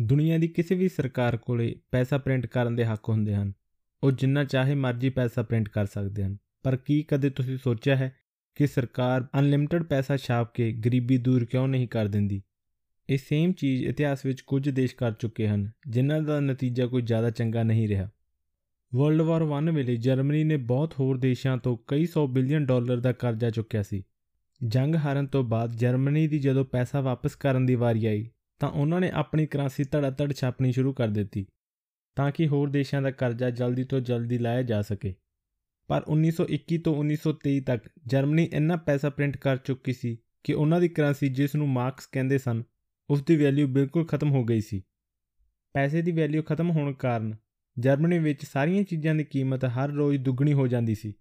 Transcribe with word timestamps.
ਦੁਨੀਆ 0.00 0.38
ਦੀ 0.38 0.48
ਕਿਸੇ 0.48 0.74
ਵੀ 0.74 0.88
ਸਰਕਾਰ 0.88 1.36
ਕੋਲੇ 1.36 1.76
ਪੈਸਾ 1.90 2.18
ਪ੍ਰਿੰਟ 2.18 2.46
ਕਰਨ 2.46 2.76
ਦੇ 2.76 2.84
ਹੱਕ 2.84 3.08
ਹੁੰਦੇ 3.08 3.34
ਹਨ। 3.34 3.52
ਉਹ 4.04 4.12
ਜਿੰਨਾ 4.12 4.44
ਚਾਹੇ 4.44 4.74
ਮਰਜ਼ੀ 4.74 5.08
ਪੈਸਾ 5.08 5.42
ਪ੍ਰਿੰਟ 5.42 5.68
ਕਰ 5.68 5.86
ਸਕਦੇ 5.86 6.24
ਹਨ। 6.24 6.36
ਪਰ 6.62 6.76
ਕੀ 6.76 7.02
ਕਦੇ 7.02 7.30
ਤੁਸੀਂ 7.30 7.58
ਸੋਚਿਆ 7.58 7.96
ਹੈ 7.96 8.16
ਕਿ 8.54 8.66
ਸਰਕਾਰ 8.66 9.26
ਅਨਲਿਮਟਿਡ 9.38 9.82
ਪੈਸਾ 9.82 10.16
ਛਾਪ 10.16 10.54
ਕੇ 10.54 10.72
ਗਰੀਬੀ 10.72 11.18
ਦੂਰ 11.18 11.44
ਕਿਉਂ 11.44 11.68
ਨਹੀਂ 11.68 11.88
ਕਰ 11.88 12.06
ਦਿੰਦੀ? 12.06 12.42
ਇਹ 13.10 13.18
ਸੇਮ 13.18 13.52
ਚੀਜ਼ 13.52 13.84
ਇਤਿਹਾਸ 13.84 14.26
ਵਿੱਚ 14.26 14.40
ਕੁਝ 14.40 14.68
ਦੇਸ਼ 14.68 14.96
ਕਰ 14.96 15.12
ਚੁੱਕੇ 15.12 15.48
ਹਨ, 15.48 15.70
ਜਿਨ੍ਹਾਂ 15.88 16.22
ਦਾ 16.22 16.40
ਨਤੀਜਾ 16.40 16.86
ਕੋਈ 16.86 17.02
ਜ਼ਿਆਦਾ 17.02 17.30
ਚੰਗਾ 17.30 17.62
ਨਹੀਂ 17.62 17.88
ਰਿਹਾ। 17.88 18.10
ਵਰਲਡ 18.94 19.20
ਵਾਰ 19.20 19.42
1 19.42 19.70
ਵੇਲੇ 19.72 19.96
ਜਰਮਨੀ 19.96 20.44
ਨੇ 20.44 20.56
ਬਹੁਤ 20.56 20.94
ਹੋਰ 21.00 21.18
ਦੇਸ਼ਾਂ 21.18 21.58
ਤੋਂ 21.58 21.76
ਕਈ 21.86 22.06
100 22.06 22.26
ਬਿਲੀਅਨ 22.26 22.66
ਡਾਲਰ 22.66 23.00
ਦਾ 23.00 23.12
ਕਰਜ਼ਾ 23.12 23.50
ਚੁੱਕਿਆ 23.50 23.82
ਸੀ। 23.82 24.02
ਜੰਗ 24.66 24.94
ਹਾਰਨ 24.94 25.26
ਤੋਂ 25.26 25.44
ਬਾਅਦ 25.44 25.72
ਜਰਮਨੀ 25.72 26.28
ਦੀ 26.28 26.38
ਜਦੋਂ 26.38 26.64
ਪੈਸਾ 26.64 27.00
ਵਾਪਸ 27.00 27.34
ਕਰਨ 27.34 27.66
ਦੀ 27.66 27.74
ਵਾਰੀ 27.74 28.06
ਆਈ 28.06 28.30
ਤਾਂ 28.58 28.70
ਉਹਨਾਂ 28.70 29.00
ਨੇ 29.00 29.10
ਆਪਣੀ 29.10 29.46
ਕਰੰਸੀ 29.46 29.84
ਧੜਾ-ਧੜ 29.84 30.32
ਛਾਪਣੀ 30.32 30.72
ਸ਼ੁਰੂ 30.72 30.92
ਕਰ 30.92 31.08
ਦਿੱਤੀ 31.08 31.46
ਤਾਂ 32.16 32.32
ਕਿ 32.32 32.48
ਹੋਰ 32.48 32.70
ਦੇਸ਼ਾਂ 32.70 33.02
ਦਾ 33.02 33.10
ਕਰਜ਼ਾ 33.10 33.50
ਜਲਦੀ 33.50 33.84
ਤੋਂ 33.84 34.00
ਜਲਦੀ 34.00 34.38
ਲਾਇਆ 34.38 34.62
ਜਾ 34.62 34.82
ਸਕੇ। 34.82 35.14
ਪਰ 35.88 36.02
1921 36.08 36.78
ਤੋਂ 36.78 37.04
1923 37.04 37.60
ਤੱਕ 37.60 37.88
ਜਰਮਨੀ 38.06 38.48
ਇੰਨਾ 38.52 38.76
ਪੈਸਾ 38.76 39.10
ਪ੍ਰਿੰਟ 39.10 39.36
ਕਰ 39.36 39.56
ਚੁੱਕੀ 39.56 39.92
ਸੀ 39.92 40.18
ਕਿ 40.44 40.52
ਉਹਨਾਂ 40.52 40.80
ਦੀ 40.80 40.88
ਕਰੰਸੀ 40.88 41.28
ਜਿਸ 41.28 41.54
ਨੂੰ 41.54 41.68
ਮਾਰਕਸ 41.68 42.06
ਕਹਿੰਦੇ 42.06 42.38
ਸਨ, 42.38 42.62
ਉਸ 43.10 43.24
ਦੀ 43.24 43.36
ਵੈਲਿਊ 43.36 43.66
ਬਿਲਕੁਲ 43.66 44.06
ਖਤਮ 44.06 44.30
ਹੋ 44.30 44.44
ਗਈ 44.44 44.60
ਸੀ। 44.60 44.82
ਪੈਸੇ 45.72 46.02
ਦੀ 46.02 46.12
ਵੈਲਿਊ 46.12 46.42
ਖਤਮ 46.42 46.70
ਹੋਣ 46.70 46.92
ਕਾਰਨ 46.92 47.34
ਜਰਮਨੀ 47.78 48.18
ਵਿੱਚ 48.18 48.44
ਸਾਰੀਆਂ 48.44 48.82
ਚੀਜ਼ਾਂ 48.82 49.14
ਦੀ 49.14 49.24
ਕੀਮਤ 49.24 49.64
ਹਰ 49.64 49.90
ਰੋਜ਼ 49.90 50.18
ਦੁੱਗਣੀ 50.18 50.52
ਹੋ 50.52 50.66
ਜਾਂਦੀ 50.66 50.94
ਸੀ 50.94 51.14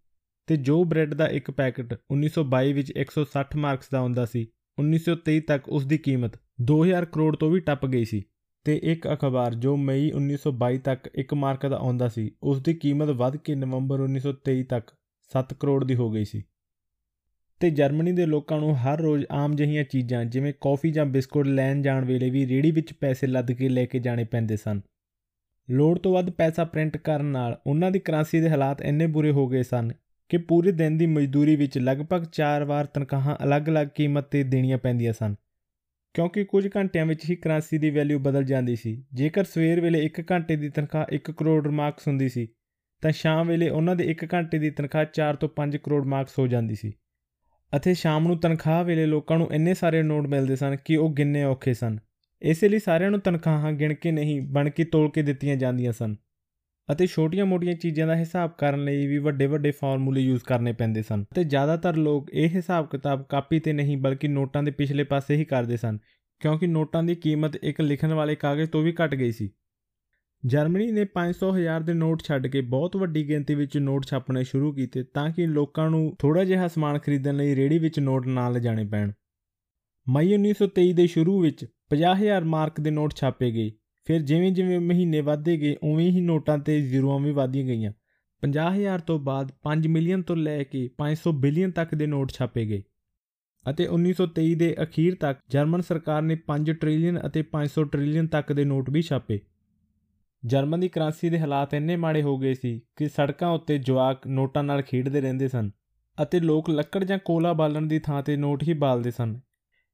ਤੇ 0.47 0.57
ਜੋ 0.57 0.83
ਬ੍ਰੈਡ 0.83 1.13
ਦਾ 1.13 1.27
ਇੱਕ 1.27 1.51
ਪੈਕੇਟ 1.51 1.93
1922 1.93 2.73
ਵਿੱਚ 2.73 2.93
160 2.97 3.45
ਮਾਰਕਸ 3.55 3.89
ਦਾ 3.89 3.99
ਹੁੰਦਾ 3.99 4.25
ਸੀ 4.25 4.47
1923 4.79 5.39
ਤੱਕ 5.39 5.69
ਉਸ 5.69 5.85
ਦੀ 5.85 5.97
ਕੀਮਤ 5.97 6.31
2000 6.71 7.05
ਕਰੋੜ 7.11 7.35
ਤੋਂ 7.35 7.51
ਵੀ 7.51 7.59
ਟੱਪ 7.59 7.85
ਗਈ 7.85 8.05
ਸੀ 8.05 8.23
ਤੇ 8.63 8.79
ਇੱਕ 8.83 9.07
ਅਖਬਾਰ 9.13 9.53
ਜੋ 9.53 9.77
ਮਈ 9.77 10.11
1922 10.11 10.77
ਤੱਕ 10.77 11.09
1 11.19 11.35
ਮਾਰਕ 11.35 11.67
ਦਾ 11.67 11.77
ਆਉਂਦਾ 11.77 12.09
ਸੀ 12.09 12.31
ਉਸ 12.43 12.61
ਦੀ 12.61 12.73
ਕੀਮਤ 12.73 13.09
ਵੱਧ 13.09 13.37
ਕੇ 13.37 13.55
ਨਵੰਬਰ 13.55 13.99
1923 14.01 14.63
ਤੱਕ 14.63 14.91
7 15.31 15.55
ਕਰੋੜ 15.59 15.85
ਦੀ 15.85 15.95
ਹੋ 15.95 16.11
ਗਈ 16.11 16.25
ਸੀ। 16.25 16.43
ਤੇ 17.59 17.69
ਜਰਮਨੀ 17.69 18.11
ਦੇ 18.11 18.25
ਲੋਕਾਂ 18.25 18.59
ਨੂੰ 18.59 18.77
ਹਰ 18.77 19.01
ਰੋਜ਼ 19.01 19.25
ਆਮ 19.31 19.55
ਜਹੀਆਂ 19.55 19.83
ਚੀਜ਼ਾਂ 19.83 20.25
ਜਿਵੇਂ 20.25 20.53
ਕੌਫੀ 20.61 20.91
ਜਾਂ 20.91 21.05
ਬਿਸਕੁਟ 21.05 21.47
ਲੈਣ 21.47 21.81
ਜਾਣ 21.81 22.05
ਵੇਲੇ 22.05 22.29
ਵੀ 22.29 22.47
ਰੇੜੀ 22.47 22.71
ਵਿੱਚ 22.71 22.93
ਪੈਸੇ 22.93 23.27
ਲੱਦ 23.27 23.51
ਕੇ 23.51 23.69
ਲੈ 23.69 23.85
ਕੇ 23.85 23.99
ਜਾਣੇ 23.99 24.23
ਪੈਂਦੇ 24.23 24.57
ਸਨ। 24.57 24.81
ਲੋੜ 25.69 25.99
ਤੋਂ 25.99 26.13
ਵੱਧ 26.13 26.29
ਪੈਸਾ 26.29 26.63
ਪ੍ਰਿੰਟ 26.63 26.97
ਕਰਨ 26.97 27.25
ਨਾਲ 27.25 27.61
ਉਹਨਾਂ 27.67 27.91
ਦੀ 27.91 27.99
ਕਰੰਸੀ 27.99 28.39
ਦੇ 28.39 28.49
ਹਾਲਾਤ 28.49 28.81
ਇੰਨੇ 28.81 29.07
ਬੁਰੇ 29.07 29.31
ਹੋ 29.31 29.47
ਗਏ 29.47 29.63
ਸਨ 29.63 29.91
ਕਿ 30.29 30.37
ਪੂਰੇ 30.37 30.71
ਦਿਨ 30.71 30.97
ਦੀ 30.97 31.05
ਮਜ਼ਦੂਰੀ 31.05 31.55
ਵਿੱਚ 31.55 31.77
ਲਗਭਗ 31.77 32.25
4 32.31 32.63
ਵਾਰ 32.63 32.85
ਤਨਖਾਹਾਂ 32.85 33.37
ਅਲੱਗ-ਅਲੱਗ 33.43 33.87
ਕੀਮਤ 33.95 34.23
ਤੇ 34.23 34.43
ਦੇਣੀਆਂ 34.43 34.77
ਪੈਂਦੀਆਂ 34.77 35.13
ਸਨ। 35.13 35.35
ਕਿਉਂਕਿ 36.13 36.43
ਕੁਝ 36.43 36.69
ਘੰਟਿਆਂ 36.77 37.05
ਵਿੱਚ 37.05 37.29
ਹੀ 37.29 37.35
ਕਰੰਸੀ 37.35 37.77
ਦੀ 37.77 37.89
ਵੈਲਿਊ 37.89 38.19
ਬਦਲ 38.19 38.43
ਜਾਂਦੀ 38.43 38.75
ਸੀ। 38.75 39.05
ਜੇਕਰ 39.13 39.43
ਸਵੇਰ 39.43 39.81
ਵੇਲੇ 39.81 40.05
1 40.05 40.23
ਘੰਟੇ 40.31 40.55
ਦੀ 40.55 40.69
ਤਨਖਾਹ 40.69 41.05
1 41.13 41.31
ਕਰੋੜ 41.31 41.67
ਮਾਰਕਸ 41.67 42.07
ਹੁੰਦੀ 42.07 42.29
ਸੀ, 42.29 42.47
ਤਾਂ 43.01 43.11
ਸ਼ਾਮ 43.11 43.47
ਵੇਲੇ 43.47 43.69
ਉਹਨਾਂ 43.69 43.95
ਦੇ 43.95 44.11
1 44.11 44.33
ਘੰਟੇ 44.33 44.59
ਦੀ 44.59 44.69
ਤਨਖਾਹ 44.69 45.05
4 45.13 45.35
ਤੋਂ 45.35 45.49
5 45.49 45.77
ਕਰੋੜ 45.77 46.05
ਮਾਰਕਸ 46.05 46.39
ਹੋ 46.39 46.47
ਜਾਂਦੀ 46.47 46.75
ਸੀ। 46.75 46.93
ਅਤੇ 47.75 47.93
ਸ਼ਾਮ 47.93 48.27
ਨੂੰ 48.27 48.39
ਤਨਖਾਹ 48.39 48.83
ਵੇਲੇ 48.83 49.05
ਲੋਕਾਂ 49.05 49.37
ਨੂੰ 49.37 49.53
ਇੰਨੇ 49.53 49.73
ਸਾਰੇ 49.73 50.03
ਨੋਟ 50.03 50.27
ਮਿਲਦੇ 50.27 50.55
ਸਨ 50.55 50.75
ਕਿ 50.85 50.97
ਉਹ 50.97 51.13
ਗਿਣਨੇ 51.13 51.43
ਔਖੇ 51.43 51.73
ਸਨ। 51.73 51.99
ਇਸੇ 52.41 52.69
ਲਈ 52.69 52.79
ਸਾਰਿਆਂ 52.79 53.11
ਨੂੰ 53.11 53.19
ਤਨਖਾਹਾਂ 53.19 53.71
ਗਿਣ 53.71 53.93
ਕੇ 53.93 54.11
ਨਹੀਂ, 54.11 54.41
ਬਣ 54.41 54.69
ਕੇ 54.69 54.83
ਤੋਲ 54.83 55.11
ਕੇ 55.11 55.21
ਦਿੱਤੀਆਂ 55.21 55.55
ਜਾਂਦੀਆਂ 55.55 55.91
ਸਨ। 55.91 56.15
ਅਤੇ 56.91 57.07
ਛੋਟੀਆਂ-ਮੋਟੀਆਂ 57.07 57.73
ਚੀਜ਼ਾਂ 57.73 58.07
ਦਾ 58.07 58.15
ਹਿਸਾਬ 58.15 58.51
ਕਰਨ 58.57 58.83
ਲਈ 58.83 59.07
ਵੀ 59.07 59.17
ਵੱਡੇ-ਵੱਡੇ 59.17 59.71
ਫਾਰਮੂਲੇ 59.71 60.21
ਯੂਜ਼ 60.21 60.43
ਕਰਨੇ 60.43 60.73
ਪੈਂਦੇ 60.73 61.01
ਸਨ 61.01 61.23
ਤੇ 61.35 61.43
ਜ਼ਿਆਦਾਤਰ 61.43 61.95
ਲੋਕ 61.95 62.29
ਇਹ 62.33 62.49
ਹਿਸਾਬ 62.49 62.89
ਕਿਤਾਬ 62.89 63.23
ਕਾਪੀ 63.23 63.59
ਤੇ 63.59 63.73
ਨਹੀਂ 63.73 63.97
ਬਲਕਿ 63.97 64.27
ਨੋਟਾਂ 64.27 64.63
ਦੇ 64.63 64.71
ਪਿਛਲੇ 64.71 65.03
ਪਾਸੇ 65.03 65.35
ਹੀ 65.35 65.45
ਕਰਦੇ 65.45 65.77
ਸਨ, 65.77 65.97
ਕਿਉਂਕਿ 66.39 66.67
ਨੋਟਾਂ 66.67 67.03
ਦੀ 67.03 67.15
ਕੀਮਤ 67.15 67.55
ਇੱਕ 67.55 67.81
ਲਿਖਣ 67.81 68.13
ਵਾਲੇ 68.13 68.35
ਕਾਗਜ਼ 68.35 68.69
ਤੋਂ 68.69 68.83
ਵੀ 68.83 68.95
ਘਟ 69.05 69.15
ਗਈ 69.15 69.31
ਸੀ। 69.31 69.49
ਜਰਮਨੀ 70.45 70.91
ਨੇ 70.91 71.05
500 71.05 71.51
ਹਜ਼ਾਰ 71.55 71.81
ਦੇ 71.81 71.93
ਨੋਟ 71.93 72.23
ਛੱਡ 72.23 72.47
ਕੇ 72.47 72.61
ਬਹੁਤ 72.61 72.95
ਵੱਡੀ 72.95 73.29
ਗਿਣਤੀ 73.29 73.55
ਵਿੱਚ 73.55 73.77
ਨੋਟ 73.77 74.05
ਛਾਪਣੇ 74.05 74.43
ਸ਼ੁਰੂ 74.43 74.73
ਕੀਤੇ 74.73 75.03
ਤਾਂ 75.03 75.29
ਕਿ 75.29 75.45
ਲੋਕਾਂ 75.45 75.89
ਨੂੰ 75.89 76.15
ਥੋੜਾ 76.19 76.43
ਜਿਹਾ 76.43 76.67
ਸਮਾਨ 76.67 76.99
ਖਰੀਦਣ 76.99 77.35
ਲਈ 77.35 77.55
ਰੇੜੀ 77.55 77.77
ਵਿੱਚ 77.77 77.99
ਨੋਟ 77.99 78.27
ਨਾ 78.27 78.49
ਲਿਜਾਣੇ 78.49 78.85
ਪੈਣ। 78.85 79.11
ਮਈ 80.09 80.33
1923 80.33 80.93
ਦੇ 80.93 81.07
ਸ਼ੁਰੂ 81.07 81.41
ਵਿੱਚ 81.41 81.65
50000 81.89 82.43
ਮਾਰਕ 82.45 82.81
ਦੇ 82.81 82.91
ਨੋਟ 82.91 83.15
ਛਾਪੇ 83.15 83.51
ਗਏ। 83.51 83.71
ਫਿਰ 84.07 84.21
ਜਿਵੇਂ-ਜਿਵੇਂ 84.21 84.79
ਮਹੀਨੇ 84.79 85.21
ਵਧਦੇ 85.21 85.57
ਗਏ, 85.57 85.75
ਉਵੇਂ 85.83 86.11
ਹੀ 86.11 86.21
ਨੋਟਾਂ 86.21 86.57
ਤੇ 86.57 86.81
ਜ਼ੀਰੋਆਂ 86.81 87.19
ਵੀ 87.19 87.31
ਵਧਦੀਆਂ 87.31 87.65
ਗਈਆਂ। 87.65 87.91
50000 88.41 88.99
ਤੋਂ 88.99 89.19
ਬਾਅਦ 89.19 89.51
5 89.63 89.87
ਮਿਲੀਅਨ 89.87 90.21
ਤੋਂ 90.21 90.35
ਲੈ 90.35 90.63
ਕੇ 90.63 90.89
500 90.97 91.31
ਬਿਲੀਅਨ 91.31 91.71
ਤੱਕ 91.71 91.95
ਦੇ 91.95 92.07
ਨੋਟ 92.07 92.31
ਛਾਪੇ 92.31 92.65
ਗਏ। 92.65 92.83
ਅਤੇ 93.69 93.87
1923 93.87 94.55
ਦੇ 94.55 94.75
ਅਖੀਰ 94.83 95.15
ਤੱਕ 95.15 95.39
ਜਰਮਨ 95.49 95.81
ਸਰਕਾਰ 95.81 96.21
ਨੇ 96.21 96.35
5 96.35 96.73
ਟ੍ਰਿਲੀਅਨ 96.73 97.19
ਅਤੇ 97.25 97.41
500 97.41 97.83
ਟ੍ਰਿਲੀਅਨ 97.83 98.27
ਤੱਕ 98.27 98.53
ਦੇ 98.53 98.65
ਨੋਟ 98.65 98.89
ਵੀ 98.89 99.01
ਛਾਪੇ। 99.01 99.39
ਜਰਮਨ 100.45 100.79
ਦੀ 100.79 100.87
ਕਰੰਸੀ 100.87 101.29
ਦੇ 101.29 101.39
ਹਾਲਾਤ 101.39 101.73
ਇੰਨੇ 101.73 101.95
ਮਾੜੇ 101.95 102.21
ਹੋ 102.21 102.37
ਗਏ 102.37 102.53
ਸੀ 102.53 102.81
ਕਿ 102.95 103.07
ਸੜਕਾਂ 103.07 103.49
ਉੱਤੇ 103.49 103.77
ਜਵਾਕ 103.77 104.27
ਨੋਟਾਂ 104.27 104.63
ਨਾਲ 104.63 104.81
ਖੇਡਦੇ 104.81 105.21
ਰਹਿੰਦੇ 105.21 105.47
ਸਨ 105.47 105.71
ਅਤੇ 106.21 106.39
ਲੋਕ 106.39 106.69
ਲੱਕੜ 106.69 107.03
ਜਾਂ 107.03 107.19
ਕੋਲਾ 107.25 107.53
ਬਾਲਣ 107.53 107.81
ਦੀ 107.81 107.99
ਥਾਂ 107.99 108.23
ਤੇ 108.23 108.35
ਨੋਟ 108.35 108.63
ਹੀ 108.63 108.73
ਬਾਲਦੇ 108.73 109.11
ਸਨ। 109.11 109.39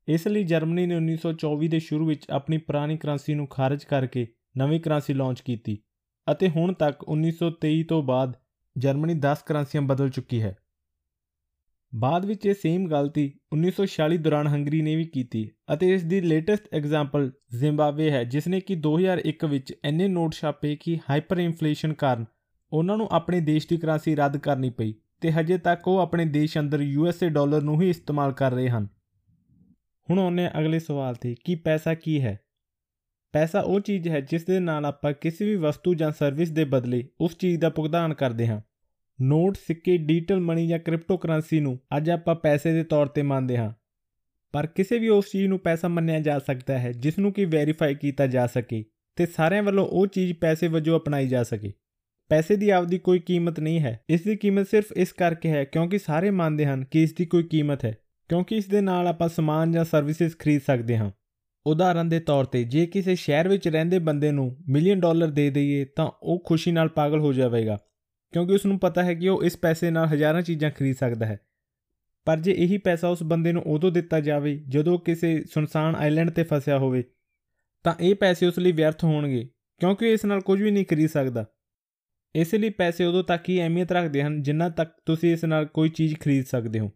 ਇਸ 0.07 0.27
ਲਈ 0.27 0.43
ਜਰਮਨੀ 0.43 0.85
ਨੇ 0.85 0.95
1924 0.97 1.67
ਦੇ 1.67 1.79
ਸ਼ੁਰੂ 1.79 2.05
ਵਿੱਚ 2.05 2.25
ਆਪਣੀ 2.29 2.57
ਪੁਰਾਣੀ 2.57 2.97
ਕਰੰਸੀ 2.97 3.33
ਨੂੰ 3.33 3.47
ਖਾਰਜ 3.47 3.83
ਕਰਕੇ 3.83 4.27
ਨਵੀਂ 4.57 4.79
ਕਰੰਸੀ 4.79 5.13
ਲਾਂਚ 5.13 5.41
ਕੀਤੀ 5.41 5.79
ਅਤੇ 6.31 6.49
ਹੁਣ 6.49 6.73
ਤੱਕ 6.73 7.05
1923 7.09 7.83
ਤੋਂ 7.83 8.03
ਬਾਅਦ 8.03 8.33
ਜਰਮਨੀ 8.77 9.13
10 9.13 9.43
ਕਰੰਸੀਆਂ 9.45 9.81
ਬਦਲ 9.81 10.09
ਚੁੱਕੀ 10.09 10.41
ਹੈ। 10.41 10.57
ਬਾਅਦ 11.95 12.25
ਵਿੱਚ 12.25 12.45
ਇਹ 12.45 12.53
ਸੇਮ 12.53 12.87
ਗਲਤੀ 12.87 13.39
1946 13.55 14.17
ਦੌਰਾਨ 14.17 14.47
ਹੰਗਰੀ 14.47 14.81
ਨੇ 14.81 14.95
ਵੀ 14.95 15.03
ਕੀਤੀ 15.03 15.51
ਅਤੇ 15.73 15.93
ਇਸ 15.93 16.03
ਦੀ 16.03 16.21
ਲੇਟੈਸਟ 16.21 16.73
ਐਗਜ਼ਾਮਪਲ 16.73 17.31
ਜ਼ਿੰਬਾਬਵੇ 17.55 18.11
ਹੈ 18.11 18.23
ਜਿਸ 18.23 18.47
ਨੇ 18.47 18.59
ਕਿ 18.59 18.81
2001 18.87 19.45
ਵਿੱਚ 19.49 19.73
ਇੰਨੇ 19.85 20.07
ਨੋਟ 20.07 20.33
ਛਾਪੇ 20.33 20.75
ਕਿ 20.75 20.99
ਹਾਈਪਰ 21.09 21.37
ਇਨਫਲੇਸ਼ਨ 21.37 21.93
ਕਾਰਨ 21.93 22.25
ਉਹਨਾਂ 22.71 22.97
ਨੂੰ 22.97 23.07
ਆਪਣੇ 23.11 23.39
ਦੇਸ਼ 23.39 23.67
ਦੀ 23.67 23.77
ਕਰੰਸੀ 23.77 24.15
ਰੱਦ 24.15 24.37
ਕਰਨੀ 24.37 24.69
ਪਈ 24.69 24.93
ਤੇ 25.21 25.31
ਹਜੇ 25.31 25.57
ਤੱਕ 25.57 25.87
ਉਹ 25.87 25.99
ਆਪਣੇ 25.99 26.25
ਦੇਸ਼ 26.25 26.57
ਅੰਦਰ 26.57 26.81
ਯੂਐਸਏ 26.81 27.29
ਡਾਲਰ 27.29 27.61
ਨੂੰ 27.61 27.81
ਹੀ 27.81 27.89
ਇਸਤੇਮਾਲ 27.89 28.31
ਕਰ 28.31 28.51
ਰਹੇ 28.51 28.69
ਹਨ। 28.69 28.87
ਹੁਣ 30.09 30.19
ਆਉਂਦੇ 30.19 30.59
ਅਗਲੇ 30.59 30.79
ਸਵਾਲ 30.79 31.15
ਤੇ 31.15 31.35
ਕਿ 31.43 31.55
ਪੈਸਾ 31.55 31.93
ਕੀ 31.93 32.21
ਹੈ? 32.21 32.39
ਪੈਸਾ 33.31 33.59
ਉਹ 33.59 33.79
ਚੀਜ਼ 33.79 34.07
ਹੈ 34.07 34.19
ਜਿਸ 34.19 34.45
ਦੇ 34.45 34.59
ਨਾਲ 34.59 34.85
ਆਪਾਂ 34.85 35.13
ਕਿਸੇ 35.21 35.45
ਵੀ 35.45 35.55
ਵਸਤੂ 35.55 35.93
ਜਾਂ 35.93 36.11
ਸਰਵਿਸ 36.11 36.51
ਦੇ 36.51 36.65
ਬਦਲੇ 36.65 37.07
ਉਸ 37.21 37.37
ਚੀਜ਼ 37.37 37.59
ਦਾ 37.59 37.69
ਭੁਗਤਾਨ 37.69 38.13
ਕਰਦੇ 38.13 38.47
ਹਾਂ। 38.47 38.61
ਨੋਟ, 39.21 39.57
ਸਿੱਕੇ 39.57 39.97
ਡਿਜੀਟਲ 39.97 40.39
ਮਨੀ 40.39 40.67
ਜਾਂ 40.67 40.79
ਕ੍ਰਿਪਟੋ 40.79 41.17
ਕਰੰਸੀ 41.17 41.59
ਨੂੰ 41.59 41.79
ਅੱਜ 41.97 42.09
ਆਪਾਂ 42.09 42.35
ਪੈਸੇ 42.35 42.73
ਦੇ 42.73 42.83
ਤੌਰ 42.83 43.07
ਤੇ 43.07 43.21
ਮੰਨਦੇ 43.21 43.57
ਹਾਂ। 43.57 43.73
ਪਰ 44.51 44.67
ਕਿਸੇ 44.67 44.99
ਵੀ 44.99 45.07
ਉਸ 45.07 45.31
ਚੀਜ਼ 45.31 45.47
ਨੂੰ 45.47 45.59
ਪੈਸਾ 45.59 45.87
ਮੰਨਿਆ 45.87 46.19
ਜਾ 46.19 46.39
ਸਕਦਾ 46.39 46.79
ਹੈ 46.79 46.91
ਜਿਸ 46.91 47.19
ਨੂੰ 47.19 47.33
ਕਿ 47.33 47.45
ਵੈਰੀਫਾਈ 47.45 47.95
ਕੀਤਾ 47.95 48.27
ਜਾ 48.27 48.47
ਸਕੇ 48.47 48.85
ਤੇ 49.15 49.25
ਸਾਰਿਆਂ 49.25 49.63
ਵੱਲੋਂ 49.63 49.87
ਉਹ 49.87 50.07
ਚੀਜ਼ 50.07 50.33
ਪੈਸੇ 50.33 50.67
ਵਜੋਂ 50.67 50.99
ਅਪਣਾਈ 50.99 51.27
ਜਾ 51.27 51.43
ਸਕੇ। 51.43 51.73
ਪੈਸੇ 52.29 52.55
ਦੀ 52.55 52.69
ਆਪਦੀ 52.69 52.97
ਕੋਈ 52.97 53.19
ਕੀਮਤ 53.19 53.59
ਨਹੀਂ 53.59 53.79
ਹੈ। 53.79 53.99
ਇਸ 54.09 54.21
ਦੀ 54.21 54.35
ਕੀਮਤ 54.35 54.67
ਸਿਰਫ 54.67 54.91
ਇਸ 54.91 55.11
ਕਰਕੇ 55.13 55.49
ਹੈ 55.49 55.63
ਕਿਉਂਕਿ 55.63 55.97
ਸਾਰੇ 55.97 56.29
ਮੰਨਦੇ 56.29 56.65
ਹਨ 56.65 56.85
ਕਿ 56.85 57.03
ਇਸ 57.03 57.13
ਦੀ 57.13 57.25
ਕੋਈ 57.25 57.43
ਕੀਮਤ 57.43 57.85
ਹੈ। 57.85 57.97
ਕਿਉਂਕਿ 58.29 58.55
ਇਸ 58.55 58.67
ਦੇ 58.67 58.81
ਨਾਲ 58.81 59.07
ਆਪਾਂ 59.07 59.29
ਸਮਾਨ 59.29 59.71
ਜਾਂ 59.71 59.85
ਸਰਵਿਸਿਜ਼ 59.85 60.37
ਖਰੀਦ 60.39 60.61
ਸਕਦੇ 60.61 60.97
ਹਾਂ। 60.97 61.11
ਉਦਾਹਰਨ 61.65 62.09
ਦੇ 62.09 62.19
ਤੌਰ 62.19 62.45
ਤੇ 62.45 62.63
ਜੇ 62.63 62.85
ਕਿਸੇ 62.85 63.15
ਸ਼ਹਿਰ 63.15 63.47
ਵਿੱਚ 63.47 63.67
ਰਹਿੰਦੇ 63.67 63.99
ਬੰਦੇ 63.99 64.31
ਨੂੰ 64.31 64.57
ਮਿਲੀਅਨ 64.69 64.99
ਡਾਲਰ 64.99 65.27
ਦੇ 65.27 65.49
ਦਈਏ, 65.49 65.85
ਤਾਂ 65.85 66.11
ਉਹ 66.23 66.43
ਖੁਸ਼ੀ 66.45 66.71
ਨਾਲ 66.71 66.89
ਪਾਗਲ 66.89 67.19
ਹੋ 67.19 67.33
ਜਾਵੇਗਾ। 67.33 67.79
ਕਿਉਂਕਿ 68.31 68.53
ਉਸ 68.53 68.65
ਨੂੰ 68.65 68.79
ਪਤਾ 68.79 69.03
ਹੈ 69.03 69.13
ਕਿ 69.13 69.29
ਉਹ 69.29 69.43
ਇਸ 69.43 69.57
ਪੈਸੇ 69.57 69.91
ਨਾਲ 69.91 70.07
ਹਜ਼ਾਰਾਂ 70.07 70.41
ਚੀਜ਼ਾਂ 70.41 70.71
ਖਰੀਦ 70.71 70.95
ਸਕਦਾ 70.95 71.25
ਹੈ। 71.25 71.39
ਪਰ 72.25 72.39
ਜੇ 72.39 72.51
ਇਹੀ 72.51 72.77
ਪੈਸਾ 72.77 73.07
ਉਸ 73.07 73.23
ਬੰਦੇ 73.23 73.51
ਨੂੰ 73.51 73.63
ਉਦੋਂ 73.65 73.91
ਦਿੱਤਾ 73.91 74.19
ਜਾਵੇ, 74.19 74.63
ਜਦੋਂ 74.67 74.99
ਕਿਸੇ 74.99 75.43
ਸੁਨਸਾਨ 75.43 75.95
ਆਈਲੈਂਡ 75.95 76.29
ਤੇ 76.29 76.43
ਫਸਿਆ 76.43 76.77
ਹੋਵੇ, 76.77 77.03
ਤਾਂ 77.83 77.93
ਇਹ 77.99 78.15
ਪੈਸੇ 78.15 78.47
ਉਸ 78.47 78.59
ਲਈ 78.59 78.71
ਵਿਅਰਥ 78.71 79.03
ਹੋਣਗੇ, 79.03 79.49
ਕਿਉਂਕਿ 79.79 80.13
ਇਸ 80.13 80.25
ਨਾਲ 80.25 80.41
ਕੁਝ 80.41 80.61
ਵੀ 80.61 80.71
ਨਹੀਂ 80.71 80.85
ਖਰੀਦ 80.85 81.09
ਸਕਦਾ। 81.09 81.45
ਇਸ 82.35 82.55
ਲਈ 82.55 82.69
ਪੈਸੇ 82.69 83.05
ਉਦੋਂ 83.05 83.23
ਤੱਕ 83.23 83.49
ਹੀ 83.49 83.59
ਅਹਿਮੀਅਤ 83.59 83.91
ਰੱਖਦੇ 83.91 84.23
ਹਨ 84.23 84.41
ਜਿੰਨਾ 84.41 84.69
ਤੱਕ 84.69 84.91
ਤੁਸੀਂ 85.05 85.33
ਇਸ 85.33 85.45
ਨਾਲ 85.45 85.65
ਕੋਈ 85.65 85.89
ਚੀਜ਼ 85.89 86.15
ਖਰੀਦ 86.19 86.45
ਸਕਦੇ 86.45 86.79
ਹੋ। 86.79 86.91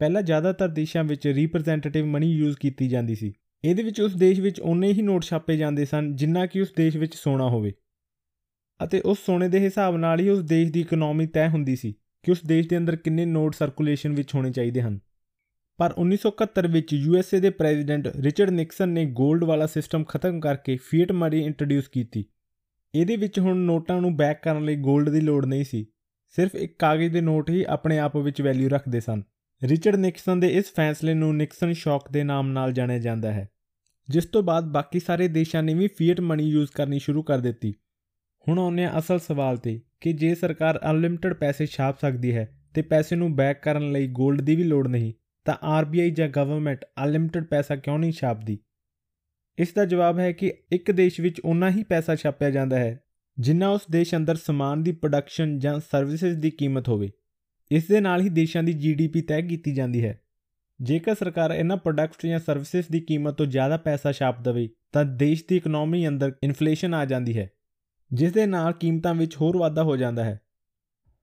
ਪਹਿਲਾਂ 0.00 0.22
ਜ਼ਿਆਦਾਤਰ 0.22 0.68
ਦੇਸ਼ਾਂ 0.68 1.04
ਵਿੱਚ 1.04 1.26
ਰਿਪਰੈਜ਼ੈਂਟੇਟਿਵ 1.26 2.06
ਮਨੀ 2.06 2.32
ਯੂਜ਼ 2.32 2.56
ਕੀਤੀ 2.56 2.88
ਜਾਂਦੀ 2.88 3.14
ਸੀ। 3.14 3.32
ਇਹਦੇ 3.64 3.82
ਵਿੱਚ 3.82 4.00
ਉਸ 4.00 4.14
ਦੇਸ਼ 4.14 4.40
ਵਿੱਚ 4.40 4.60
ਓਨੇ 4.60 4.92
ਹੀ 4.92 5.02
ਨੋਟ 5.02 5.24
ਛਾਪੇ 5.24 5.56
ਜਾਂਦੇ 5.56 5.84
ਸਨ, 5.84 6.16
ਜਿੰਨਾ 6.16 6.46
ਕਿ 6.46 6.60
ਉਸ 6.60 6.72
ਦੇਸ਼ 6.76 6.96
ਵਿੱਚ 6.96 7.14
ਸੋਨਾ 7.14 7.48
ਹੋਵੇ। 7.48 7.72
ਅਤੇ 8.84 9.00
ਉਸ 9.00 9.18
ਸੋਨੇ 9.26 9.48
ਦੇ 9.48 9.58
ਹਿਸਾਬ 9.58 9.96
ਨਾਲ 9.96 10.20
ਹੀ 10.20 10.28
ਉਸ 10.28 10.42
ਦੇਸ਼ 10.42 10.72
ਦੀ 10.72 10.80
ਇਕਨੋਮੀ 10.80 11.26
ਤੈਅ 11.26 11.48
ਹੁੰਦੀ 11.48 11.76
ਸੀ 11.76 11.94
ਕਿ 12.22 12.30
ਉਸ 12.30 12.38
ਦੇਸ਼ 12.46 12.68
ਦੇ 12.68 12.76
ਅੰਦਰ 12.76 12.96
ਕਿੰਨੇ 12.96 13.24
ਨੋਟ 13.24 13.54
ਸਰਕੂਲੇਸ਼ਨ 13.54 14.12
ਵਿੱਚ 14.12 14.34
ਹੋਣੇ 14.34 14.50
ਚਾਹੀਦੇ 14.50 14.82
ਹਨ। 14.82 15.00
ਪਰ 15.76 15.94
1971 15.98 16.68
ਵਿੱਚ 16.68 16.92
ਯੂਐਸਏ 16.92 17.40
ਦੇ 17.40 17.50
ਪ੍ਰੈਜ਼ੀਡੈਂਟ 17.50 18.08
ਰਿਚਰਡ 18.16 18.50
ਨਿਕਸਨ 18.50 18.88
ਨੇ 18.88 19.04
골ਡ 19.04 19.44
ਵਾਲਾ 19.44 19.66
ਸਿਸਟਮ 19.66 20.04
ਖਤਮ 20.04 20.40
ਕਰਕੇ 20.40 20.76
ਫੀਟ 20.76 21.12
ਮਨੀ 21.12 21.44
ਇੰਟਰੋਡਿਊਸ 21.44 21.88
ਕੀਤੀ। 21.88 22.24
ਇਹਦੇ 22.94 23.16
ਵਿੱਚ 23.16 23.40
ਹੁਣ 23.40 23.56
ਨੋਟਾਂ 23.56 24.00
ਨੂੰ 24.00 24.16
ਬੈਕ 24.16 24.42
ਕਰਨ 24.42 24.64
ਲਈ 24.64 24.82
골ਡ 24.82 25.08
ਦੀ 25.08 25.20
ਲੋੜ 25.20 25.46
ਨਹੀਂ 25.46 25.64
ਸੀ। 25.64 25.86
ਸਿਰਫ 26.28 26.54
ਇੱਕ 26.54 26.78
ਕਾਗਜ਼ 26.78 27.12
ਦੇ 27.12 27.20
ਨੋਟ 27.20 27.50
ਹੀ 27.50 27.64
ਆਪਣੇ 27.68 27.98
ਆਪ 27.98 28.16
ਵਿੱਚ 28.16 28.42
ਵੈਲਿਊ 28.42 28.68
ਰੱਖਦੇ 28.68 29.00
ਸਨ। 29.00 29.22
ਰਿਚਰਡ 29.62 29.96
ਨਿਕਸਨ 29.96 30.40
ਦੇ 30.40 30.48
ਇਸ 30.48 30.72
ਫੈਸਲੇ 30.74 31.14
ਨੂੰ 31.14 31.36
ਨਿਕਸਨ 31.36 31.72
ਸ਼ੌਕ 31.72 32.10
ਦੇ 32.10 32.22
ਨਾਮ 32.24 32.48
ਨਾਲ 32.48 32.72
ਜਾਣਿਆ 32.72 32.98
ਜਾਂਦਾ 32.98 33.32
ਹੈ, 33.32 33.48
ਜਿਸ 34.08 34.26
ਤੋਂ 34.26 34.42
ਬਾਅਦ 34.42 34.64
ਬਾਕੀ 34.64 35.00
ਸਾਰੇ 35.00 35.28
ਦੇਸ਼ਾਂ 35.28 35.62
ਨੇ 35.62 35.74
ਵੀ 35.74 35.88
ਫੀਟ 35.88 36.20
ਮਨੀ 36.20 36.44
ਯੂਜ਼ 36.44 36.70
ਕਰਨੀ 36.70 36.98
ਸ਼ੁਰੂ 36.98 37.22
ਕਰ 37.22 37.38
ਦਿੱਤੀ। 37.38 37.74
ਹੁਣ 38.46 38.58
ਆਉਂਦੇ 38.58 38.84
ਆ 38.84 38.98
ਅਸਲ 38.98 39.18
ਸਵਾਲ 39.18 39.56
ਤੇ 39.56 39.80
ਕਿ 40.00 40.12
ਜੇ 40.12 40.34
ਸਰਕਾਰ 40.34 40.80
ਅਨਲਿਮਟਿਡ 40.90 41.32
ਪੈਸੇ 41.32 41.66
ਛਾਪ 41.66 42.00
ਸਕਦੀ 42.00 42.34
ਹੈ 42.34 42.48
ਤੇ 42.74 42.82
ਪੈਸੇ 42.82 43.16
ਨੂੰ 43.16 43.34
ਬੈਕ 43.36 43.62
ਕਰਨ 43.62 43.90
ਲਈ 43.92 44.12
골ਡ 44.12 44.40
ਦੀ 44.40 44.56
ਵੀ 44.56 44.64
ਲੋੜ 44.64 44.86
ਨਹੀਂ, 44.88 45.12
ਤਾਂ 45.46 45.54
ਆਰਬੀਆਈ 45.62 46.10
ਜਾਂ 46.10 46.28
ਗਵਰਨਮੈਂਟ 46.28 46.84
ਅਨਲਿਮਟਿਡ 47.04 47.44
ਪੈਸਾ 47.44 47.76
ਕਿਉਂ 47.76 47.98
ਨਹੀਂ 47.98 48.12
ਛਾਪਦੀ? 48.12 48.58
ਇਸ 49.58 49.72
ਦਾ 49.72 49.84
ਜਵਾਬ 49.84 50.18
ਹੈ 50.18 50.32
ਕਿ 50.32 50.52
ਇੱਕ 50.72 50.90
ਦੇਸ਼ 50.90 51.20
ਵਿੱਚ 51.20 51.40
ਉਨਾ 51.40 51.70
ਹੀ 51.70 51.82
ਪੈਸਾ 51.82 52.14
ਛਾਪਿਆ 52.14 52.50
ਜਾਂਦਾ 52.50 52.78
ਹੈ 52.78 52.98
ਜਿੰਨਾ 53.38 53.68
ਉਸ 53.68 53.80
ਦੇਸ਼ 53.90 54.14
ਅੰਦਰ 54.14 54.36
ਸਮਾਨ 54.36 54.82
ਦੀ 54.82 54.92
ਪ੍ਰੋਡਕਸ਼ਨ 54.92 55.58
ਜਾਂ 55.58 55.78
ਸਰਵਿਸਿਜ਼ 55.80 56.38
ਦੀ 56.38 56.50
ਕੀਮਤ 56.50 56.88
ਹੋਵੇ। 56.88 57.10
ਇਸ 57.70 57.86
ਦੇ 57.86 58.00
ਨਾਲ 58.00 58.20
ਹੀ 58.20 58.28
ਦੇਸ਼ਾਂ 58.28 58.62
ਦੀ 58.62 58.72
ਜੀਡੀਪੀ 58.72 59.20
ਤੈਅ 59.22 59.42
ਕੀਤੀ 59.42 59.74
ਜਾਂਦੀ 59.74 60.04
ਹੈ। 60.04 60.18
ਜੇਕਰ 60.80 61.14
ਸਰਕਾਰ 61.14 61.50
ਇਹਨਾਂ 61.50 61.76
ਪ੍ਰੋਡਕਟਸ 61.76 62.26
ਜਾਂ 62.26 62.38
ਸਰਵਿਸਿਜ਼ 62.38 62.86
ਦੀ 62.90 63.00
ਕੀਮਤ 63.00 63.34
ਤੋਂ 63.34 63.46
ਜ਼ਿਆਦਾ 63.46 63.76
ਪੈਸਾ 63.76 64.12
ਛਾਪ 64.12 64.40
ਦੇਵੇ, 64.40 64.68
ਤਾਂ 64.92 65.04
ਦੇਸ਼ 65.04 65.44
ਦੀ 65.48 65.56
ਇਕਨੋਮੀ 65.56 66.06
ਅੰਦਰ 66.08 66.32
ਇਨਫਲੇਸ਼ਨ 66.42 66.94
ਆ 66.94 67.04
ਜਾਂਦੀ 67.04 67.36
ਹੈ, 67.38 67.48
ਜਿਸ 68.10 68.32
ਦੇ 68.32 68.46
ਨਾਲ 68.46 68.72
ਕੀਮਤਾਂ 68.72 69.14
ਵਿੱਚ 69.14 69.36
ਹੋਰ 69.36 69.56
ਵਾਧਾ 69.56 69.82
ਹੋ 69.82 69.96
ਜਾਂਦਾ 69.96 70.24
ਹੈ। 70.24 70.40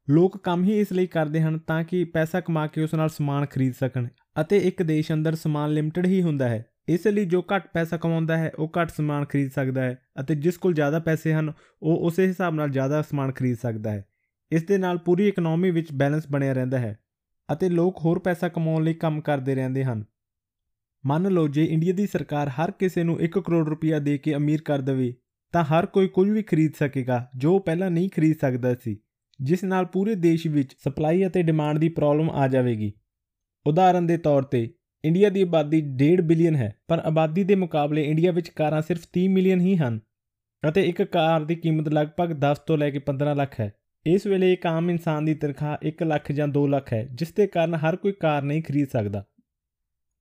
ਲੋਕ 0.07 0.37
ਕੰਮ 0.43 0.63
ਹੀ 0.63 0.79
ਇਸ 0.79 0.91
ਲਈ 0.93 1.07
ਕਰਦੇ 1.07 1.41
ਹਨ 1.41 1.57
ਤਾਂ 1.57 1.83
ਕਿ 1.83 2.03
ਪੈਸਾ 2.03 2.39
ਕਮਾ 2.39 2.65
ਕੇ 2.67 2.83
ਉਸ 2.83 2.93
ਨਾਲ 2.93 3.09
ਸਮਾਨ 3.09 3.45
ਖਰੀਦ 3.45 3.73
ਸਕਣ 3.73 4.07
ਅਤੇ 4.41 4.57
ਇੱਕ 4.57 4.83
ਦੇਸ਼ 4.83 5.11
ਅੰਦਰ 5.11 5.35
ਸਮਾਨ 5.35 5.71
ਲਿਮਟਿਡ 5.71 6.05
ਹੀ 6.05 6.21
ਹੁੰਦਾ 6.21 6.49
ਹੈ। 6.49 6.65
ਇਸ 6.89 7.07
ਲਈ 7.07 7.25
ਜੋ 7.25 7.43
ਘੱਟ 7.53 7.67
ਪੈਸਾ 7.73 7.97
ਕਮਾਉਂਦਾ 7.97 8.37
ਹੈ, 8.37 8.51
ਉਹ 8.59 8.71
ਘੱਟ 8.77 8.89
ਸਮਾਨ 8.89 9.25
ਖਰੀਦ 9.25 9.51
ਸਕਦਾ 9.51 9.81
ਹੈ 9.81 9.97
ਅਤੇ 10.21 10.35
ਜਿਸ 10.35 10.57
ਕੋਲ 10.57 10.73
ਜ਼ਿਆਦਾ 10.73 10.99
ਪੈਸੇ 10.99 11.33
ਹਨ, 11.33 11.51
ਉਹ 11.81 12.05
ਉਸੇ 12.07 12.27
ਹਿਸਾਬ 12.27 12.55
ਨਾਲ 12.55 12.69
ਜ਼ਿਆਦਾ 12.69 13.01
ਸਮਾਨ 13.01 13.31
ਖਰੀਦ 13.31 13.57
ਸਕਦਾ 13.57 13.91
ਹੈ। 13.91 14.05
ਇਸ 14.51 14.63
ਦੇ 14.63 14.77
ਨਾਲ 14.77 14.97
ਪੂਰੀ 14.97 15.27
ਇਕਨੋਮੀ 15.27 15.71
ਵਿੱਚ 15.71 15.91
ਬੈਲੈਂਸ 15.93 16.27
ਬਣਿਆ 16.31 16.53
ਰਹਿੰਦਾ 16.53 16.79
ਹੈ 16.79 16.97
ਅਤੇ 17.53 17.69
ਲੋਕ 17.69 17.97
ਹੋਰ 18.05 18.19
ਪੈਸਾ 18.19 18.47
ਕਮਾਉਣ 18.49 18.83
ਲਈ 18.83 18.93
ਕੰਮ 18.93 19.21
ਕਰਦੇ 19.21 19.55
ਰਹਿੰਦੇ 19.55 19.83
ਹਨ। 19.83 20.03
ਮੰਨ 21.05 21.27
ਲਓ, 21.27 21.47
ਜੇ 21.47 21.65
ਇੰਡੀਆ 21.65 21.93
ਦੀ 21.93 22.07
ਸਰਕਾਰ 22.07 22.49
ਹਰ 22.49 22.71
ਕਿਸੇ 22.71 23.03
ਨੂੰ 23.03 23.21
1 23.21 23.39
ਕਰੋੜ 23.39 23.67
ਰੁਪਇਆ 23.69 23.99
ਦੇ 23.99 24.17
ਕੇ 24.17 24.35
ਅਮੀਰ 24.35 24.61
ਕਰ 24.61 24.81
ਦੇਵੇ, 24.81 25.13
ਤਾਂ 25.53 25.63
ਹਰ 25.63 25.85
ਕੋਈ 25.85 26.07
ਕੁਝ 26.07 26.29
ਵੀ 26.29 26.43
ਖਰੀਦ 26.43 26.73
ਸਕੇਗਾ 26.73 27.29
ਜੋ 27.35 27.59
ਪਹਿਲਾਂ 27.59 27.91
ਨਹੀਂ 27.91 28.09
ਖਰੀਦ 28.09 28.37
ਸਕਦਾ 28.41 28.75
ਸੀ, 28.75 28.97
ਜਿਸ 29.41 29.63
ਨਾਲ 29.63 29.85
ਪੂਰੇ 29.85 30.15
ਦੇਸ਼ 30.15 30.47
ਵਿੱਚ 30.47 30.75
ਸਪਲਾਈ 30.83 31.27
ਅਤੇ 31.27 31.43
ਡਿਮਾਂਡ 31.43 31.77
ਦੀ 31.77 31.89
ਪ੍ਰੋਬਲਮ 31.89 32.29
ਆ 32.29 32.47
ਜਾਵੇਗੀ। 32.47 32.93
ਉਦਾਹਰਨ 33.65 34.07
ਦੇ 34.07 34.17
ਤੌਰ 34.17 34.43
ਤੇ, 34.43 34.73
ਇੰਡੀਆ 35.03 35.29
ਦੀ 35.29 35.41
ਆਬਾਦੀ 35.41 35.81
1.5 35.81 36.21
ਬਿਲੀਅਨ 36.21 36.55
ਹੈ, 36.55 36.75
ਪਰ 36.87 36.99
ਆਬਾਦੀ 36.99 37.43
ਦੇ 37.43 37.55
ਮੁਕਾਬਲੇ 37.55 38.03
ਇੰਡੀਆ 38.03 38.31
ਵਿੱਚ 38.31 38.49
ਕਾਰਾਂ 38.49 38.81
ਸਿਰਫ 38.81 39.07
30 39.13 39.27
ਮਿਲੀਅਨ 39.27 39.61
ਹੀ 39.61 39.77
ਹਨ 39.77 39.99
ਅਤੇ 40.69 40.83
ਇੱਕ 40.83 41.03
ਕਾਰ 41.03 41.45
ਦੀ 41.45 41.55
ਕੀਮਤ 41.55 41.87
ਲਗਭਗ 41.87 42.33
10 42.33 42.59
ਤੋਂ 42.59 42.77
ਲੈ 42.77 42.89
ਕੇ 42.89 42.99
15 42.99 43.35
ਲੱਖ 43.35 43.59
ਹੈ। 43.59 43.73
ਇਸ 44.09 44.27
ਵੇਲੇ 44.27 44.53
ਇੱਕ 44.53 44.65
ਆਮ 44.65 44.89
ਇਨਸਾਨ 44.89 45.25
ਦੀ 45.25 45.33
ਤਨਖਾਹ 45.33 45.77
1 45.83 46.03
ਲੱਖ 46.03 46.31
ਜਾਂ 46.31 46.47
2 46.47 46.67
ਲੱਖ 46.67 46.93
ਹੈ, 46.93 47.07
ਜਿਸ 47.13 47.33
ਦੇ 47.33 47.47
ਕਾਰਨ 47.47 47.75
ਹਰ 47.75 47.95
ਕੋਈ 47.95 48.11
ਕਾਰ 48.11 48.41
ਨਹੀਂ 48.41 48.63
ਖਰੀਦ 48.63 48.87
ਸਕਦਾ। 48.87 49.25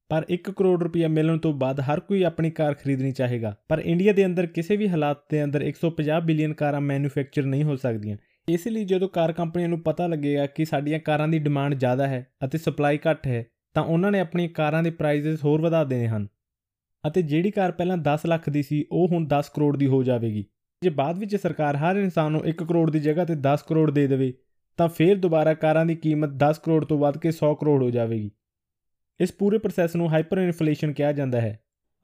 ਪਰ 0.08 0.26
1 0.30 0.50
ਕਰੋੜ 0.50 0.82
ਰੁਪਇਆ 0.82 1.08
ਮਿਲਣ 1.08 1.38
ਤੋਂ 1.38 1.52
ਬਾਅਦ 1.52 1.80
ਹਰ 1.80 2.00
ਕੋਈ 2.00 2.22
ਆਪਣੀ 2.22 2.50
ਕਾਰ 2.50 2.74
ਖਰੀਦਣੀ 2.74 3.12
ਚਾਹੇਗਾ। 3.12 3.56
ਪਰ 3.68 3.78
ਇੰਡੀਆ 3.78 4.12
ਦੇ 4.12 4.26
ਅੰਦਰ 4.26 4.46
ਕਿਸੇ 4.46 4.76
ਵੀ 4.76 4.88
ਹਾਲਾਤ 4.88 5.16
ਦੇ 5.30 5.44
ਅੰਦਰ 5.44 5.62
150 5.62 6.20
ਬਿਲੀਅਨ 6.20 6.54
ਕਾਰਾਂ 6.54 6.80
ਮੈਨੂਫੈਕਚਰ 6.80 7.42
ਨਹੀਂ 7.44 7.64
ਹੋ 7.64 7.76
ਸਕਦੀਆਂ। 7.76 8.16
ਇਸ 8.48 8.68
ਲਈ 8.68 8.84
ਜਦੋਂ 8.84 9.08
ਕਾਰ 9.08 9.32
ਕੰਪਨੀਆਂ 9.32 9.68
ਨੂੰ 9.68 9.80
ਪਤਾ 9.80 10.06
ਲੱਗੇਗਾ 10.06 10.46
ਕਿ 10.46 10.64
ਸਾਡੀਆਂ 10.64 10.98
ਕਾਰਾਂ 10.98 11.28
ਦੀ 11.28 11.38
ਡਿਮਾਂਡ 11.38 11.74
ਜ਼ਿਆਦਾ 11.74 12.06
ਹੈ 12.06 12.26
ਅਤੇ 12.44 12.58
ਸਪਲਾਈ 12.58 12.98
ਘੱਟ 13.10 13.26
ਹੈ, 13.26 13.46
ਤਾਂ 13.74 13.82
ਉਹਨਾਂ 13.82 14.12
ਨੇ 14.12 14.20
ਆਪਣੀਆਂ 14.20 14.48
ਕਾਰਾਂ 14.48 14.82
ਦੇ 14.82 14.90
ਪ੍ਰਾਈਸਸ 14.90 15.44
ਹੋਰ 15.44 15.60
ਵਧਾ 15.60 15.84
ਦੇਣੇ 15.84 16.08
ਹਨ। 16.08 16.28
ਅਤੇ 17.06 17.22
ਜਿਹੜੀ 17.22 17.50
ਕਾਰ 17.50 17.72
ਪਹਿਲਾਂ 17.72 17.96
10 17.96 18.26
ਲੱਖ 18.26 18.50
ਦੀ 18.50 18.62
ਸੀ, 18.62 18.84
ਉਹ 18.92 19.08
ਹੁਣ 19.08 19.26
10 19.26 19.48
ਕਰੋੜ 19.48 19.76
ਦੀ 19.76 19.86
ਹੋ 19.86 20.02
ਜਾਵੇਗੀ। 20.02 20.44
ਜੇ 20.82 20.90
ਬਾਅਦ 20.90 21.19
ਵਿੱਚ 21.19 21.37
ਸਰਕਾਰ 21.37 21.76
ਹਰ 21.76 21.96
ਇਨਸਾਨ 21.96 22.32
ਨੂੰ 22.32 22.44
1 22.46 22.64
ਕਰੋੜ 22.64 22.90
ਦੀ 22.90 23.00
ਜਗ੍ਹਾ 23.00 23.25
ਤੇ 23.25 23.34
10 23.34 23.62
ਕਰੋੜ 23.62 23.90
ਦੇ 23.90 24.06
ਦੇਵੇ, 24.06 24.34
ਤਾਂ 24.76 24.88
ਫਿਰ 24.88 25.17
ਦੁਬਾਰਾ 25.17 25.55
ਕਾਰਾਂ 25.55 25.87
ਦੀ 25.87 25.94
ਕੀਮਤ 25.94 26.28
10 26.28 26.58
ਕਰੋੜ 26.58 26.84
ਤੋਂ 26.84 26.99
ਵੱਧ 26.99 27.19
ਕੇ 27.19 27.31
100 27.31 27.55
ਕਰੋੜ 27.55 27.82
ਹੋ 27.82 27.90
ਜਾਵੇਗੀ। 27.90 28.31
ਇਸ 29.20 29.32
ਪੂਰੇ 29.32 29.58
ਪ੍ਰੋਸੈਸ 29.58 29.96
ਨੂੰ 29.96 30.11
ਹਾਈਪਰ 30.11 30.38
ਇਨਫਲੇਸ਼ਨ 30.38 30.93
ਕਿਹਾ 30.93 31.12
ਜਾਂਦਾ 31.12 31.40
ਹੈ 31.40 31.61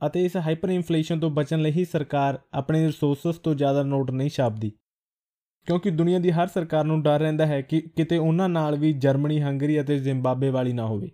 ਅਤੇ 0.07 0.25
ਇਸ 0.25 0.37
ਹਾਈਪਰ 0.37 0.69
ਇਨਫਲੇਸ਼ਨ 0.69 1.21
ਤੋਂ 1.21 1.31
ਬਚਣ 1.31 1.61
ਲਈ 1.61 1.71
ਹੀ 1.71 1.85
ਸਰਕਾਰ 1.85 2.39
ਆਪਣੇ 2.53 2.87
ਰਿਸੋਰਸਸ 2.87 3.39
ਤੋਂ 3.39 3.55
ਜ਼ਿਆਦਾ 3.55 3.83
ਨੋਟ 3.83 4.11
ਨਹੀਂ 4.11 4.31
ਛਾਪਦੀ। 4.31 4.73
ਕਿਉਂਕਿ 5.67 5.91
ਦੁਨੀਆ 5.91 6.19
ਦੀ 6.19 6.31
ਹਰ 6.31 6.47
ਸਰਕਾਰ 6.47 6.85
ਨੂੰ 6.85 7.03
ਡਰ 7.03 7.21
ਰਹਿੰਦਾ 7.21 7.47
ਹੈ 7.47 7.61
ਕਿ 7.61 7.81
ਕਿਤੇ 7.81 8.19
ਉਹਨਾਂ 8.19 8.49
ਨਾਲ 8.49 8.79
ਵੀ 8.79 8.93
ਜਰਮਨੀ, 8.93 9.41
ਹੰਗਰੀ 9.41 9.81
ਅਤੇ 9.81 9.99
ਜ਼ਿੰਬਾਬਵੇ 9.99 10.51
ਵਾਲੀ 10.51 10.73
ਨਾ 10.73 10.87
ਹੋਵੇ। 10.87 11.11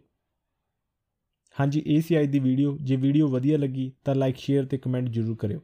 ਹਾਂਜੀ, 1.61 1.83
ਇਹ 1.87 2.01
ਸੀ 2.01 2.21
ਅੱਜ 2.21 2.27
ਦੀ 2.27 2.39
ਵੀਡੀਓ। 2.39 2.79
ਜੇ 2.83 2.97
ਵੀਡੀਓ 2.97 3.29
ਵਧੀਆ 3.29 3.59
ਲੱਗੀ 3.59 3.93
ਤਾਂ 4.05 4.15
ਲਾਈਕ, 4.15 4.37
ਸ਼ੇਅਰ 4.37 4.65
ਤੇ 4.65 4.79
ਕਮੈਂਟ 4.79 5.09
ਜ਼ਰੂਰ 5.09 5.37
ਕਰਿਓ। 5.37 5.61